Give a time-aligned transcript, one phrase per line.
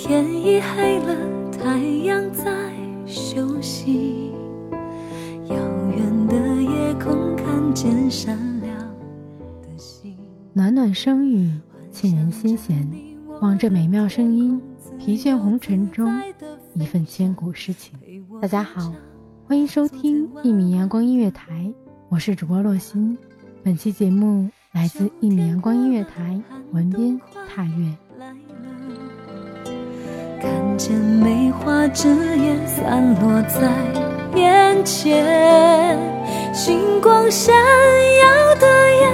[0.00, 2.72] 天已黑了，太阳在
[3.04, 4.32] 休息。
[5.48, 5.56] 遥
[5.90, 8.78] 远的夜空看见闪亮
[9.60, 10.16] 的星。
[10.52, 11.50] 暖暖声语，
[11.90, 12.88] 沁人心弦。
[13.40, 14.62] 望着美妙声音，
[15.00, 16.08] 疲倦红尘中
[16.74, 17.98] 一份千古诗情。
[18.40, 18.92] 大家好，
[19.48, 21.68] 欢迎收听一米阳光音乐台，
[22.08, 23.18] 我是主播洛心。
[23.64, 26.40] 本期节目来自一米阳光音乐台，
[26.70, 27.92] 文编踏月。
[30.78, 33.68] 见梅花枝叶散落在
[34.38, 35.98] 眼前，
[36.54, 39.12] 星光闪耀的眼，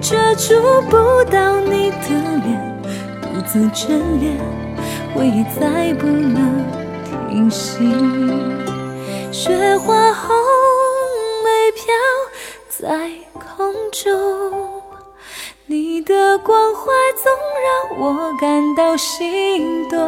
[0.00, 2.06] 却触不到你的
[2.44, 2.80] 脸，
[3.20, 3.88] 独自眷
[4.20, 4.38] 恋，
[5.12, 6.64] 回忆再不能
[7.28, 7.92] 停息。
[9.32, 10.32] 雪花红
[11.42, 11.92] 梅飘
[12.68, 14.80] 在空中。
[15.66, 16.92] 你的关怀
[17.22, 17.32] 总
[17.64, 19.98] 让我感到心动，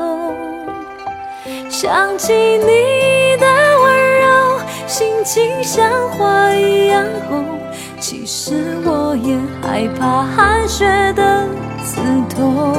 [1.68, 3.46] 想起你的
[3.82, 7.58] 温柔，心情像花一样红。
[7.98, 11.46] 其实我也害怕寒雪的
[11.84, 12.00] 刺
[12.34, 12.74] 痛，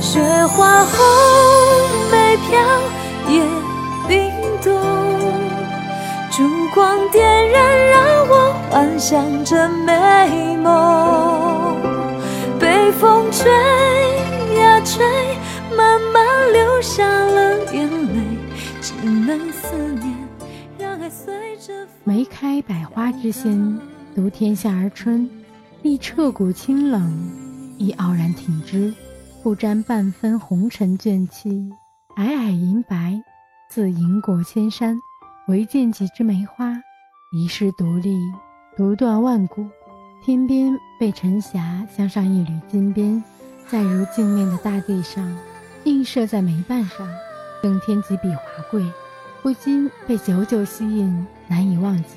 [0.00, 0.96] 雪花红
[2.12, 2.58] 梅飘
[3.28, 3.42] 也
[4.06, 4.30] 冰
[4.62, 4.72] 冻。
[6.30, 6.44] 烛
[6.74, 11.76] 光点燃，让我幻想着美梦。
[12.60, 13.50] 被风吹
[14.58, 15.04] 呀吹，
[16.86, 18.38] 下了眼泪，
[18.80, 20.16] 只能思念，
[20.78, 21.74] 让爱随着。
[22.04, 23.76] 梅开百花之先，
[24.14, 25.28] 独天下而春。
[25.82, 27.12] 历彻骨清冷，
[27.76, 28.94] 亦傲然挺之，
[29.42, 31.68] 不沾半分红尘倦气。
[32.16, 33.20] 皑皑银白，
[33.68, 34.96] 自银过千山。
[35.48, 36.72] 唯见几枝梅花，
[37.32, 38.16] 遗世独立，
[38.76, 39.66] 独断万古。
[40.24, 43.22] 天边被晨霞镶上一缕金边，
[43.66, 45.36] 在如镜面的大地上，
[45.86, 47.08] 映射在梅瓣上，
[47.62, 48.40] 更添几笔华
[48.72, 48.84] 贵，
[49.40, 52.16] 不禁被久久吸引，难以忘记。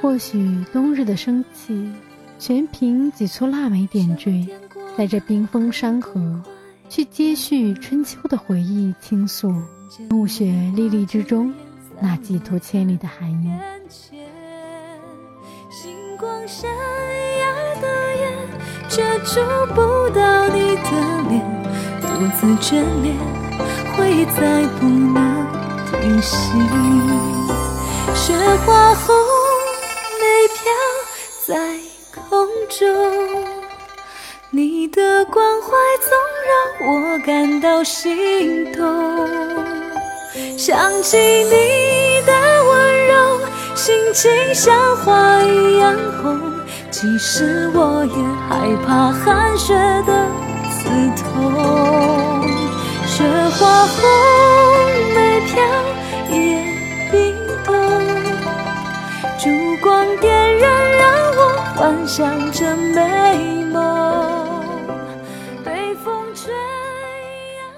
[0.00, 1.92] 或许冬日的生气，
[2.38, 4.48] 全凭几簇腊梅点缀，
[4.96, 6.40] 在这冰封山河，
[6.88, 9.52] 去接续春秋的回忆倾诉。
[10.10, 10.44] 暮雪
[10.76, 11.52] 沥沥之中。
[12.00, 13.50] 那寄托千里的寒意。
[15.70, 18.32] 星光闪耀的眼，
[18.88, 19.40] 却触
[19.74, 19.80] 不
[20.10, 21.63] 到你的脸，
[22.14, 23.16] 独自眷恋，
[23.96, 25.44] 回忆再不能
[25.90, 26.36] 停息。
[28.14, 28.32] 雪
[28.64, 29.16] 花红
[30.20, 30.62] 梅飘
[31.44, 31.56] 在
[32.12, 32.86] 空中，
[34.50, 35.66] 你的关怀
[36.00, 36.16] 总
[36.46, 38.86] 让我感到心动。
[40.56, 42.32] 想起你的
[42.64, 43.40] 温柔，
[43.74, 46.40] 心情像花一样红。
[46.92, 48.14] 其实我也
[48.48, 49.74] 害怕寒雪
[50.06, 50.28] 的
[50.84, 51.24] 刺痛。
[53.06, 53.96] 雪花红
[55.14, 55.52] 梅飘
[56.30, 56.36] 也
[57.10, 57.34] 冰
[57.64, 57.72] 冻，
[59.38, 59.48] 烛
[59.82, 61.02] 光点燃，让
[61.36, 61.40] 我
[61.76, 63.74] 幻想着美梦。
[65.64, 66.52] 被风吹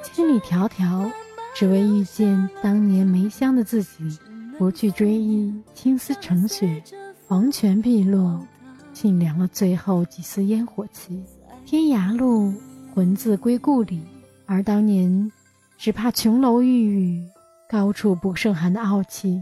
[0.03, 1.09] 千里迢迢，
[1.55, 4.19] 只为遇见当年梅香的自己，
[4.59, 6.83] 不去追忆青丝成雪，
[7.29, 8.45] 黄泉碧落，
[8.93, 11.23] 沁凉了最后几丝烟火气。
[11.65, 12.55] 天涯路，
[12.97, 14.01] 魂自归故里。
[14.47, 15.31] 而当年
[15.77, 17.23] 只怕琼楼玉宇，
[17.69, 19.39] 高处不胜寒的傲气，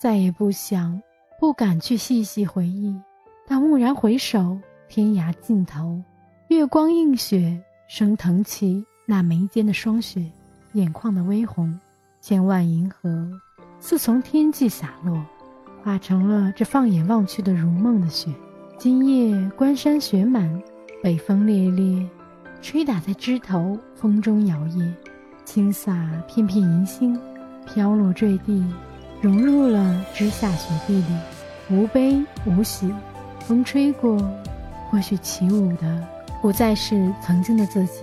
[0.00, 1.02] 再也不想、
[1.40, 2.96] 不敢去细细回忆。
[3.44, 4.56] 但蓦然回首，
[4.88, 6.00] 天涯尽头，
[6.46, 10.24] 月光映雪，升腾起那眉间的霜雪，
[10.74, 11.76] 眼眶的微红，
[12.20, 13.28] 千万银河
[13.80, 15.20] 似从天际洒落，
[15.82, 18.32] 化成了这放眼望去的如梦的雪。
[18.78, 20.62] 今夜关山雪满，
[21.02, 22.08] 北风烈烈。
[22.62, 24.88] 吹打在枝头，风中摇曳，
[25.44, 27.20] 轻洒片片银星，
[27.66, 28.64] 飘落坠地，
[29.20, 31.04] 融入了枝下雪地里，
[31.68, 32.88] 无悲无喜。
[33.40, 34.16] 风吹过，
[34.88, 36.08] 或许起舞的
[36.40, 38.02] 不再是曾经的自己。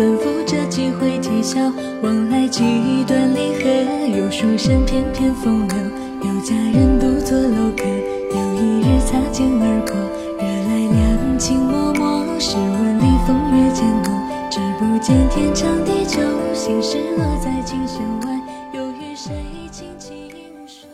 [0.00, 1.60] 反复着几回啼笑。
[2.00, 3.68] 往来几段离合，
[4.16, 5.76] 有书生翩翩风流，
[6.24, 7.84] 有佳人独坐楼阁。
[7.84, 9.94] 有一日擦肩而过，
[10.38, 12.40] 惹来两情脉脉。
[12.40, 14.10] 试问里风月渐浓，
[14.50, 16.18] 只不见天长地久。
[16.54, 18.40] 心事落在琴弦外，
[18.72, 19.34] 又与谁
[19.70, 20.30] 轻轻
[20.66, 20.88] 说？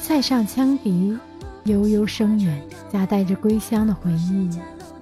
[0.00, 1.18] 塞上羌笛。
[1.64, 4.48] 悠悠声远，夹带着归乡的回忆，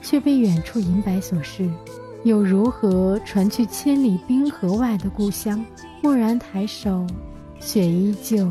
[0.01, 1.69] 却被远处银白所噬。
[2.25, 5.65] 又如何传去千里冰河外的故乡？
[6.03, 7.05] 蓦然抬手，
[7.59, 8.49] 雪依旧，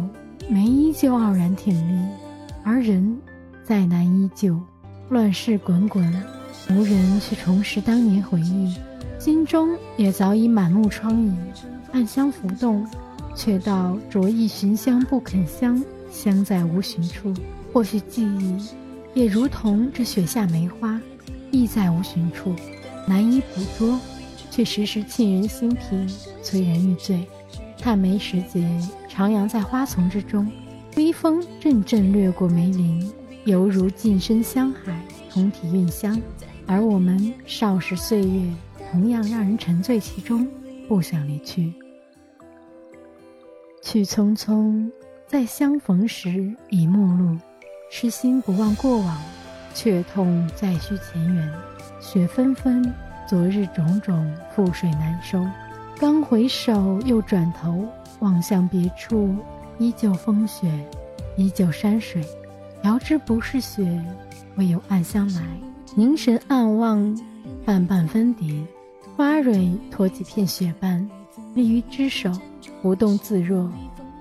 [0.50, 2.10] 梅依旧傲然挺立，
[2.64, 3.18] 而人
[3.64, 4.60] 再难依旧。
[5.10, 6.06] 乱世滚滚，
[6.70, 8.76] 无人去重拾当年回忆，
[9.18, 11.32] 心中也早已满目疮痍。
[11.94, 12.86] 暗香浮动，
[13.36, 17.34] 却道着意寻香不肯香，香在无寻处。
[17.72, 18.58] 或许记忆
[19.14, 21.00] 也如同这雪下梅花，
[21.52, 22.54] 意在无寻处，
[23.08, 24.00] 难以捕捉，
[24.50, 26.08] 却时时沁人心脾，
[26.44, 27.26] 催人欲醉。
[27.78, 28.60] 探梅时节，
[29.10, 30.52] 徜徉在花丛之中，
[30.96, 33.12] 微风阵阵掠过梅林，
[33.46, 35.02] 犹如近身香海，
[35.32, 36.22] 同体韵香。
[36.68, 38.54] 而我们少时岁月，
[38.92, 40.48] 同样让人沉醉其中，
[40.88, 41.74] 不想离去。
[43.82, 44.90] 去匆匆，
[45.26, 47.36] 在相逢时已陌路。
[47.90, 49.22] 痴心不忘过往，
[49.74, 51.52] 却痛再续前缘。
[52.02, 52.84] 雪纷纷，
[53.28, 55.46] 昨日种种，覆水难收。
[56.00, 57.86] 刚回首，又转头，
[58.20, 59.36] 望向别处，
[59.78, 60.68] 依旧风雪，
[61.38, 62.26] 依旧山水。
[62.84, 64.04] 遥知不是雪，
[64.56, 65.44] 唯有暗香来。
[65.94, 67.16] 凝神暗望，
[67.64, 68.52] 瓣瓣纷叠，
[69.16, 71.08] 花蕊托几片雪瓣，
[71.54, 72.32] 立于枝首，
[72.82, 73.72] 不动自若，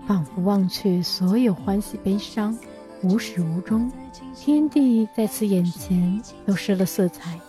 [0.07, 2.57] 仿佛忘却所有欢喜悲伤。
[3.03, 3.91] 无始无终，
[4.37, 7.41] 天地在此眼前都失了色彩，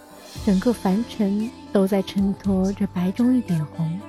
[0.46, 4.00] 整个凡尘都在衬托着白中一点红，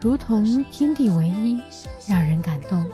[0.00, 1.60] 如同天地唯一，
[2.06, 2.84] 让人感动。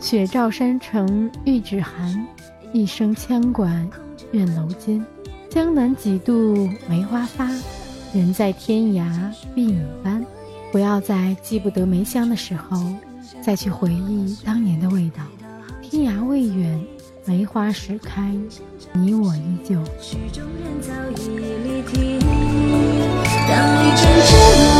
[0.00, 2.26] 雪照山城玉指寒，
[2.72, 3.88] 一声羌管
[4.32, 5.04] 怨楼间。
[5.50, 7.48] 江南几度梅花发，
[8.12, 10.24] 人在天涯碧影斑。
[10.72, 12.82] 不要在记不得梅香的时候，
[13.40, 15.22] 再去回忆当年的味道。
[15.82, 16.84] 天涯未远，
[17.28, 18.22] 梅花始开，
[18.92, 19.74] 你我依旧。
[20.00, 21.26] 曲中人早已
[21.64, 22.20] 离题，
[23.48, 23.52] 当
[23.82, 24.30] 一阵阵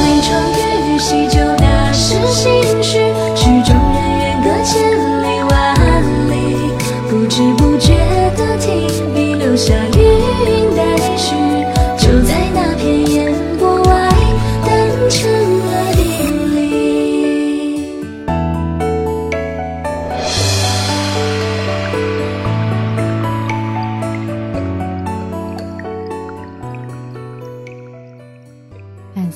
[0.07, 3.13] 临窗月，洗旧那时心绪。
[3.35, 5.06] 曲中人远隔千里